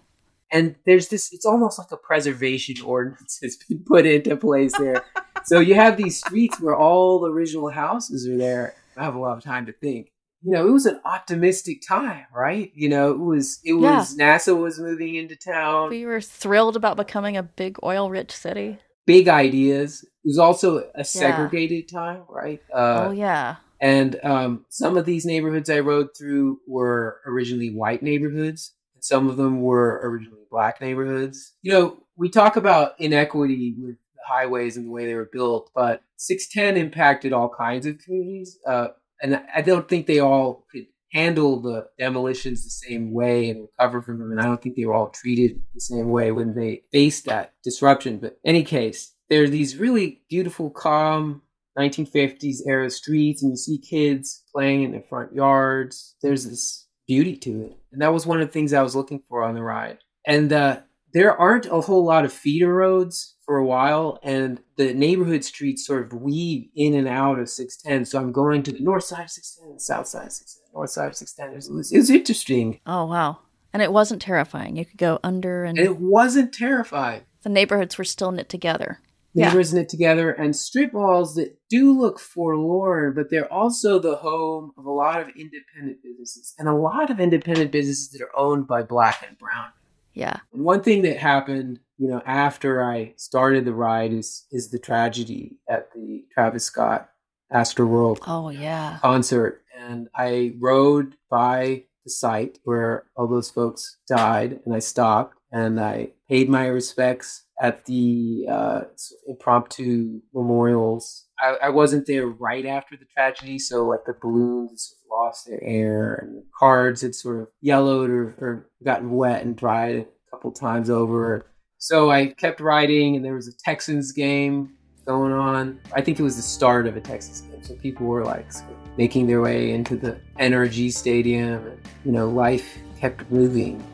And 0.51 0.77
there's 0.87 1.09
this, 1.09 1.33
it's 1.33 1.45
almost 1.45 1.79
like 1.79 1.91
a 1.91 1.97
preservation 1.97 2.85
ordinance 2.85 3.39
has 3.43 3.57
been 3.57 3.85
put 3.87 4.07
into 4.07 4.37
place 4.37 4.77
there. 4.79 5.05
so 5.45 5.61
you 5.61 5.75
have 5.75 5.97
these 5.97 6.19
streets 6.19 6.61
where 6.61 6.77
all 6.77 7.21
the 7.21 7.31
original 7.31 7.71
houses 7.71 8.27
are 8.27 8.37
there. 8.37 8.75
I 8.97 9.05
have 9.05 9.15
a 9.15 9.19
lot 9.19 9.37
of 9.37 9.43
time 9.43 9.67
to 9.67 9.73
think. 9.73 10.11
You 10.45 10.53
know, 10.53 10.69
it 10.69 10.71
was 10.71 10.85
an 10.87 11.01
optimistic 11.07 11.81
time, 11.87 12.27
right? 12.35 12.71
You 12.75 12.89
know, 12.91 13.11
it 13.13 13.19
was 13.19 13.61
it 13.65 13.73
was 13.73 14.17
NASA 14.17 14.57
was 14.57 14.79
moving 14.79 15.15
into 15.15 15.37
town, 15.37 15.89
We 15.91 16.05
were 16.05 16.21
thrilled 16.21 16.77
about 16.77 16.97
becoming 16.99 17.37
a 17.37 17.43
big 17.43 17.79
oil 17.83 18.11
rich 18.11 18.31
city. 18.33 18.79
big 19.07 19.27
ideas. 19.29 20.03
It 20.03 20.29
was 20.29 20.39
also 20.39 20.91
a 20.95 21.05
segregated 21.05 21.89
time, 21.89 22.23
right? 22.29 22.61
Uh, 22.73 23.07
oh, 23.09 23.11
yeah. 23.11 23.57
And 23.81 24.19
um, 24.23 24.65
some 24.71 24.97
of 24.97 25.05
these 25.05 25.27
neighborhoods 25.27 25.69
I 25.69 25.81
rode 25.81 26.09
through 26.17 26.61
were 26.67 27.21
originally 27.27 27.71
white 27.75 28.03
neighborhoods. 28.03 28.73
and 28.95 29.05
Some 29.05 29.29
of 29.29 29.37
them 29.37 29.61
were 29.63 30.01
originally 30.05 30.45
black 30.51 30.81
neighborhoods. 30.81 31.53
You 31.63 31.73
know, 31.73 31.97
we 32.17 32.29
talk 32.31 32.57
about 32.57 32.93
inequity 32.99 33.75
with 33.79 33.97
highways 34.27 34.77
and 34.79 34.87
the 34.87 34.91
way 34.91 35.05
they 35.07 35.15
were 35.15 35.29
built, 35.31 35.71
but 35.75 36.01
610 36.17 36.83
impacted 36.83 37.33
all 37.35 37.51
kinds 37.51 37.85
of 37.85 37.99
communities. 37.99 38.59
Uh, 38.67 38.89
and 39.25 39.43
I 39.55 39.63
don't 39.63 39.89
think 39.89 40.07
they 40.07 40.21
all 40.21 40.67
could 40.71 40.87
handle 41.11 41.59
the 41.59 41.87
demolitions 41.99 42.63
the 42.63 42.69
same 42.69 43.13
way 43.13 43.49
and 43.49 43.63
recover 43.63 44.03
from 44.03 44.19
them. 44.19 44.31
And 44.31 44.39
I 44.41 44.45
don't 44.45 44.61
think 44.61 44.77
they 44.77 44.85
were 44.85 44.93
all 44.93 45.09
treated 45.09 45.63
the 45.73 45.81
same 45.81 46.11
way 46.11 46.31
when 46.31 46.55
they 46.55 46.83
faced 46.93 47.25
that 47.25 47.55
disruption. 47.65 48.19
But 48.19 48.39
any 48.45 48.63
case, 48.63 49.15
there 49.31 49.43
are 49.43 49.49
these 49.49 49.79
really 49.79 50.21
beautiful, 50.29 50.69
calm 50.69 51.41
1950s 51.79 52.59
era 52.67 52.91
streets, 52.91 53.43
and 53.43 53.53
you 53.53 53.57
see 53.57 53.79
kids 53.79 54.43
playing 54.53 54.83
in 54.83 54.93
their 54.93 55.05
front 55.09 55.33
yards. 55.33 56.17
There's 56.21 56.45
this 56.45 56.87
beauty 57.09 57.37
to 57.39 57.63
it. 57.63 57.79
And 57.93 58.03
that 58.03 58.13
was 58.13 58.27
one 58.27 58.43
of 58.43 58.49
the 58.49 58.53
things 58.53 58.75
I 58.75 58.83
was 58.83 58.95
looking 58.95 59.23
for 59.27 59.43
on 59.43 59.55
the 59.55 59.63
ride. 59.63 59.99
And 60.27 60.53
uh, 60.53 60.81
there 61.15 61.35
aren't 61.41 61.67
a 61.67 61.81
whole 61.81 62.05
lot 62.05 62.25
of 62.25 62.33
feeder 62.33 62.75
roads 62.75 63.37
for 63.47 63.57
a 63.57 63.65
while, 63.65 64.19
and 64.23 64.61
the 64.77 64.93
neighborhood 64.93 65.45
streets 65.45 65.87
sort 65.87 66.05
of 66.05 66.21
weave 66.21 66.69
in 66.75 66.95
and 66.95 67.07
out 67.07 67.39
of 67.39 67.49
610. 67.49 68.05
So 68.05 68.19
I'm 68.21 68.33
going 68.33 68.63
to 68.65 68.73
the 68.73 68.81
north 68.81 69.05
side 69.05 69.25
of 69.25 69.31
610, 69.31 69.79
south 69.79 70.09
side 70.09 70.27
of 70.27 70.33
610, 70.33 70.73
north 70.75 70.91
side 70.91 71.09
of 71.09 71.17
610. 71.17 71.55
It 71.55 71.77
was, 71.77 71.93
it 71.93 71.99
was 71.99 72.11
interesting. 72.11 72.81
Oh, 72.85 73.07
wow. 73.07 73.39
And 73.73 73.81
it 73.83 73.93
wasn't 73.93 74.23
terrifying. 74.23 74.77
You 74.77 74.85
could 74.85 74.99
go 74.99 75.21
under, 75.23 75.65
and 75.65 75.79
And 75.79 75.87
it 75.87 75.99
wasn't 75.99 76.53
terrifying. 76.53 77.23
the 77.43 77.49
neighborhoods 77.49 77.97
were 77.97 78.05
still 78.05 78.33
knit 78.33 78.49
together. 78.49 79.01
Yeah. 79.37 79.49
neighbors 79.49 79.75
knit 79.75 79.89
together 79.89 80.31
and 80.31 80.55
strip 80.55 80.93
malls 80.93 81.35
that 81.35 81.59
do 81.69 81.93
look 81.99 82.21
forlorn, 82.21 83.15
but 83.15 83.31
they're 83.31 83.53
also 83.53 83.99
the 83.99 84.15
home 84.17 84.71
of 84.79 84.85
a 84.85 84.93
lot 84.93 85.21
of 85.21 85.29
independent 85.29 85.99
businesses 86.05 86.55
and 86.57 86.69
a 86.69 86.75
lot 86.75 87.11
of 87.11 87.19
independent 87.19 87.73
businesses 87.73 88.11
that 88.11 88.23
are 88.23 88.31
owned 88.39 88.69
by 88.69 88.85
black 88.85 89.25
and 89.27 89.37
brown. 89.37 89.71
Yeah. 90.15 90.39
One 90.51 90.83
thing 90.83 91.03
that 91.03 91.19
happened, 91.19 91.81
you 91.99 92.09
know, 92.09 92.23
after 92.25 92.83
I 92.85 93.15
started 93.17 93.65
the 93.65 93.75
ride 93.75 94.13
is 94.13 94.47
is 94.51 94.71
the 94.71 94.79
tragedy 94.79 95.59
at 95.69 95.93
the 95.93 96.25
Travis 96.33 96.65
Scott 96.65 97.09
Astroworld 97.53 98.19
Oh, 98.27 98.49
yeah. 98.51 98.99
concert, 99.03 99.63
and 99.79 100.09
I 100.15 100.55
rode 100.59 101.17
by 101.31 101.85
the 102.05 102.11
site 102.11 102.59
where 102.65 103.05
all 103.17 103.27
those 103.29 103.51
folks 103.51 103.97
died, 104.09 104.61
and 104.65 104.75
I 104.75 104.79
stopped 104.81 105.37
and 105.53 105.81
I 105.81 106.09
paid 106.29 106.49
my 106.49 106.67
respects 106.67 107.45
at 107.61 107.85
the 107.85 108.47
uh, 108.51 108.81
impromptu 109.29 110.21
memorials. 110.35 111.27
I, 111.39 111.57
I 111.65 111.69
wasn't 111.69 112.07
there 112.07 112.27
right 112.27 112.67
after 112.67 112.97
the 112.97 113.05
tragedy, 113.15 113.59
so 113.59 113.85
like 113.87 114.05
the 114.07 114.15
balloons 114.21 114.95
lost 115.15 115.47
their 115.47 115.63
air, 115.63 116.15
and 116.15 116.37
the 116.37 116.45
cards 116.59 117.03
had 117.03 117.15
sort 117.15 117.41
of 117.41 117.49
yellowed 117.61 118.11
or, 118.11 118.35
or 118.39 118.71
gotten 118.83 119.11
wet 119.11 119.43
and 119.43 119.57
dried 119.57 119.97
a 119.97 120.31
couple 120.31 120.51
times 120.53 120.91
over. 120.91 121.47
So 121.79 122.11
I 122.11 122.27
kept 122.27 122.61
riding, 122.61 123.17
and 123.17 123.25
there 123.25 123.35
was 123.35 123.49
a 123.49 123.57
Texans 123.57 124.13
game 124.13 124.75
going 125.07 125.33
on. 125.33 125.81
I 125.95 126.01
think 126.01 126.19
it 126.19 126.23
was 126.23 126.37
the 126.37 126.43
start 126.43 126.87
of 126.87 126.97
a 126.97 127.01
Texas 127.01 127.43
game, 127.43 127.63
so 127.63 127.75
people 127.77 128.07
were 128.07 128.25
like 128.25 128.51
sort 128.53 128.71
of 128.71 128.77
making 128.97 129.27
their 129.27 129.41
way 129.41 129.73
into 129.73 129.97
the 129.97 130.19
NRG 130.39 130.93
Stadium, 130.93 131.67
and 131.67 131.81
you 132.05 132.13
know, 132.13 132.29
life 132.29 132.79
kept 132.99 133.31
moving. 133.31 133.85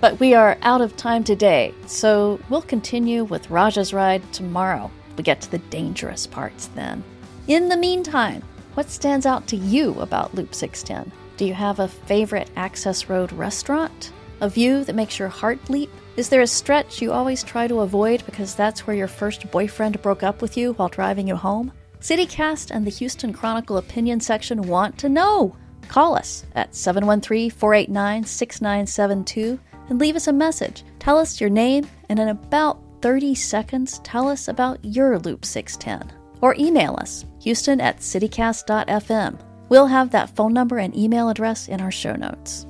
But 0.00 0.18
we 0.18 0.34
are 0.34 0.58
out 0.62 0.80
of 0.80 0.96
time 0.96 1.22
today, 1.22 1.72
so 1.86 2.40
we'll 2.48 2.62
continue 2.62 3.24
with 3.24 3.50
Raj's 3.50 3.92
ride 3.92 4.22
tomorrow. 4.32 4.90
We 5.16 5.22
get 5.22 5.40
to 5.42 5.50
the 5.50 5.58
dangerous 5.58 6.26
parts 6.26 6.68
then. 6.68 7.04
In 7.48 7.68
the 7.68 7.76
meantime, 7.76 8.42
what 8.74 8.90
stands 8.90 9.26
out 9.26 9.46
to 9.48 9.56
you 9.56 9.98
about 10.00 10.34
Loop 10.34 10.54
610? 10.54 11.12
Do 11.36 11.44
you 11.44 11.54
have 11.54 11.78
a 11.78 11.88
favorite 11.88 12.50
access 12.56 13.08
road 13.08 13.32
restaurant? 13.32 14.12
A 14.40 14.48
view 14.48 14.84
that 14.84 14.96
makes 14.96 15.18
your 15.18 15.28
heart 15.28 15.70
leap? 15.70 15.90
Is 16.16 16.28
there 16.28 16.40
a 16.40 16.46
stretch 16.46 17.00
you 17.00 17.12
always 17.12 17.42
try 17.42 17.66
to 17.68 17.80
avoid 17.80 18.24
because 18.26 18.54
that's 18.54 18.86
where 18.86 18.96
your 18.96 19.08
first 19.08 19.50
boyfriend 19.50 20.00
broke 20.02 20.22
up 20.22 20.42
with 20.42 20.56
you 20.56 20.72
while 20.74 20.88
driving 20.88 21.28
you 21.28 21.36
home? 21.36 21.72
CityCast 22.00 22.70
and 22.70 22.84
the 22.84 22.90
Houston 22.90 23.32
Chronicle 23.32 23.76
opinion 23.76 24.20
section 24.20 24.62
want 24.62 24.98
to 24.98 25.08
know. 25.08 25.54
Call 25.88 26.16
us 26.16 26.44
at 26.54 26.74
713 26.74 27.50
489 27.50 28.24
6972 28.24 29.60
and 29.88 30.00
leave 30.00 30.16
us 30.16 30.26
a 30.26 30.32
message. 30.32 30.84
Tell 30.98 31.18
us 31.18 31.40
your 31.40 31.50
name, 31.50 31.86
and 32.08 32.18
in 32.18 32.28
about 32.28 32.80
30 33.02 33.34
seconds, 33.34 33.98
tell 34.04 34.28
us 34.28 34.48
about 34.48 34.78
your 34.84 35.18
Loop 35.18 35.44
610. 35.44 36.21
Or 36.42 36.54
email 36.58 36.96
us, 37.00 37.24
houston 37.40 37.80
at 37.80 38.00
citycast.fm. 38.00 39.38
We'll 39.70 39.86
have 39.86 40.10
that 40.10 40.36
phone 40.36 40.52
number 40.52 40.76
and 40.78 40.94
email 40.94 41.30
address 41.30 41.68
in 41.68 41.80
our 41.80 41.90
show 41.90 42.14
notes. 42.14 42.66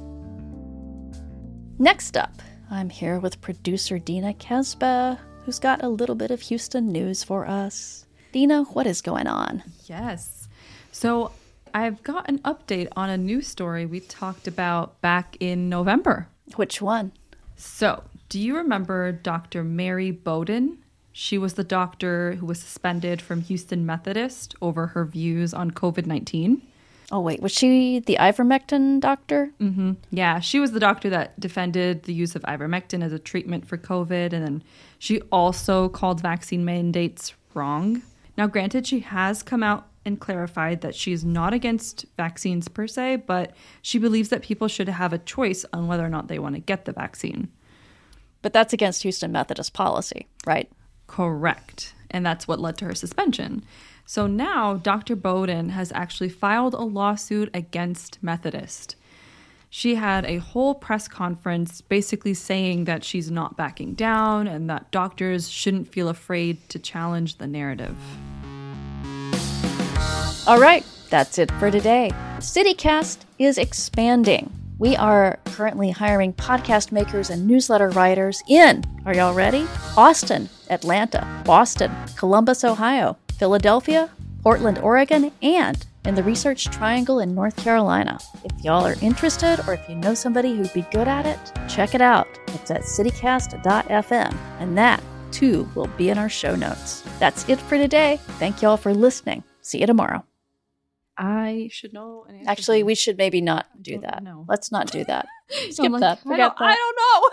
Next 1.79 2.17
up, 2.17 2.41
I'm 2.71 2.91
here 2.91 3.19
with 3.19 3.41
producer 3.41 3.99
Dina 3.99 4.35
Kesbeh, 4.35 5.19
who's 5.45 5.59
got 5.59 5.83
a 5.83 5.89
little 5.89 6.15
bit 6.15 6.31
of 6.31 6.43
Houston 6.43 6.93
news 6.93 7.25
for 7.25 7.49
us. 7.49 8.07
Dina, 8.31 8.63
what 8.63 8.87
is 8.87 9.01
going 9.01 9.27
on? 9.27 9.65
Yes. 9.87 10.49
So 10.93 11.33
I've 11.75 12.03
got 12.03 12.29
an 12.29 12.39
update 12.41 12.89
on 12.95 13.11
a 13.11 13.17
news 13.17 13.47
story 13.47 13.87
we 13.87 14.01
talked 14.01 14.47
about 14.47 15.01
back 15.01 15.37
in 15.41 15.69
November. 15.69 16.29
Which 16.57 16.83
one? 16.83 17.13
So, 17.57 18.05
do 18.29 18.39
you 18.39 18.57
remember 18.57 19.11
Dr. 19.13 19.65
Mary 19.65 20.11
Bowden? 20.11 20.82
She 21.13 21.39
was 21.39 21.55
the 21.55 21.65
doctor 21.65 22.35
who 22.35 22.47
was 22.47 22.61
suspended 22.61 23.21
from 23.21 23.43
Houston 23.43 23.85
Methodist 23.85 24.55
over 24.63 24.89
her 24.89 25.05
views 25.05 25.53
on 25.53 25.71
COVID 25.71 26.07
19. 26.07 26.63
Oh, 27.11 27.21
wait, 27.21 27.43
was 27.43 27.53
she 27.53 28.01
the 28.01 28.17
ivermectin 28.19 28.99
doctor? 28.99 29.51
Mm-hmm. 29.61 29.93
Yeah, 30.11 30.41
she 30.41 30.59
was 30.59 30.73
the 30.73 30.81
doctor 30.81 31.11
that 31.11 31.39
defended 31.39 32.05
the 32.05 32.15
use 32.15 32.35
of 32.35 32.41
ivermectin 32.43 33.05
as 33.05 33.13
a 33.13 33.19
treatment 33.19 33.67
for 33.67 33.77
COVID, 33.77 34.33
and 34.33 34.43
then 34.43 34.63
she 34.99 35.21
also 35.31 35.91
called 35.91 36.23
vaccine 36.23 36.65
mandates 36.65 37.35
wrong. 37.53 38.01
Now, 38.39 38.47
granted, 38.47 38.87
she 38.87 39.01
has 39.01 39.43
come 39.43 39.63
out 39.63 39.89
and 40.07 40.19
clarified 40.19 40.81
that 40.81 40.95
she's 40.95 41.23
not 41.23 41.53
against 41.53 42.07
vaccines 42.17 42.67
per 42.69 42.87
se, 42.87 43.17
but 43.27 43.55
she 43.83 43.99
believes 43.99 44.31
that 44.31 44.43
people 44.43 44.67
should 44.67 44.89
have 44.89 45.13
a 45.13 45.19
choice 45.19 45.67
on 45.73 45.87
whether 45.87 46.05
or 46.05 46.09
not 46.09 46.29
they 46.29 46.39
want 46.39 46.55
to 46.55 46.61
get 46.61 46.87
the 46.87 46.93
vaccine. 46.93 47.49
But 48.41 48.55
that's 48.55 48.73
against 48.73 49.03
Houston 49.03 49.31
Methodist 49.33 49.75
policy, 49.75 50.27
right? 50.47 50.71
Correct. 51.13 51.93
And 52.11 52.25
that's 52.25 52.49
what 52.49 52.59
led 52.59 52.79
to 52.79 52.87
her 52.87 52.95
suspension. 52.95 53.63
So 54.07 54.27
now 54.27 54.77
Dr. 54.77 55.15
Bowden 55.15 55.69
has 55.69 55.93
actually 55.95 56.31
filed 56.31 56.73
a 56.73 56.81
lawsuit 56.81 57.51
against 57.53 58.19
Methodist. 58.23 58.97
She 59.69 59.97
had 59.97 60.25
a 60.25 60.39
whole 60.39 60.75
press 60.75 61.09
conference 61.09 61.83
basically 61.83 62.33
saying 62.33 62.85
that 62.85 63.05
she's 63.05 63.31
not 63.31 63.59
backing 63.59 63.93
down 63.93 64.47
and 64.47 64.71
that 64.71 64.91
doctors 64.91 65.51
shouldn't 65.51 65.93
feel 65.93 66.09
afraid 66.09 66.67
to 66.71 66.79
challenge 66.79 67.37
the 67.37 67.47
narrative. 67.47 67.97
All 70.47 70.59
right, 70.59 70.85
that's 71.11 71.39
it 71.39 71.51
for 71.53 71.71
today. 71.71 72.11
CityCast 72.39 73.19
is 73.39 73.59
expanding. 73.59 74.62
We 74.83 74.97
are 74.97 75.39
currently 75.45 75.93
hiring 75.93 76.33
podcast 76.33 76.91
makers 76.91 77.31
and 77.31 77.47
newsletter 77.47 77.91
writers 77.91 78.43
in, 78.49 78.83
are 79.07 79.15
y'all 79.15 79.33
ready? 79.33 79.65
Austin, 79.97 80.49
Atlanta, 80.71 81.25
Boston, 81.45 81.93
Columbus, 82.17 82.65
Ohio, 82.65 83.17
Philadelphia, 83.39 84.11
Portland, 84.43 84.81
Oregon, 84.81 85.31
and 85.41 85.87
in 86.05 86.17
the 86.17 86.23
Research 86.25 86.65
Triangle 86.65 87.21
in 87.21 87.33
North 87.33 87.55
Carolina. 87.59 88.19
If 88.43 88.65
y'all 88.65 88.85
are 88.85 88.97
interested 89.01 89.61
or 89.69 89.75
if 89.75 89.89
you 89.89 89.95
know 89.95 90.15
somebody 90.15 90.57
who'd 90.57 90.73
be 90.73 90.85
good 90.91 91.07
at 91.07 91.27
it, 91.27 91.39
check 91.69 91.95
it 91.95 92.01
out. 92.01 92.27
It's 92.49 92.73
at 92.73 92.81
citycast.fm, 92.83 94.37
and 94.59 94.77
that 94.77 95.01
too 95.31 95.71
will 95.77 95.87
be 95.97 96.11
in 96.11 96.19
our 96.19 96.29
show 96.29 96.57
notes. 96.57 97.05
That's 97.21 97.49
it 97.49 97.61
for 97.61 97.79
today. 97.79 98.19
Thank 98.41 98.63
y'all 98.63 98.77
for 98.77 98.93
listening. 98.93 99.45
See 99.61 99.79
you 99.79 99.87
tomorrow. 99.87 100.25
I 101.23 101.69
should 101.71 101.93
know. 101.93 102.27
An 102.29 102.49
Actually, 102.49 102.83
we 102.83 102.97
should 102.97 103.17
maybe 103.17 103.41
not 103.41 103.67
do 103.81 104.01
that. 104.01 104.25
No. 104.25 104.45
Let's 104.49 104.73
not 104.73 104.91
do 104.91 105.05
that. 105.05 105.29
skip 105.71 105.85
I'm 105.85 105.93
like, 105.93 106.01
that. 106.01 106.19
I 106.19 106.23
Forget 106.23 106.39
don't, 106.39 106.59
that. 106.59 106.65
I 106.65 106.75
don't 106.75 106.97
know. 107.01 107.31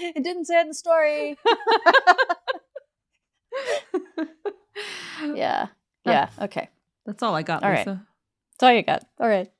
it 0.16 0.22
didn't 0.22 0.44
say 0.44 0.58
it 0.58 0.60
in 0.60 0.68
the 0.68 0.74
story. 0.74 1.36
yeah. 5.34 5.66
Yeah. 6.06 6.28
Okay. 6.40 6.68
That's 7.04 7.20
all 7.20 7.34
I 7.34 7.42
got, 7.42 7.64
All 7.64 7.70
right. 7.70 7.78
Lisa. 7.78 8.06
That's 8.52 8.62
all 8.62 8.72
you 8.72 8.84
got. 8.84 9.02
All 9.18 9.28
right. 9.28 9.50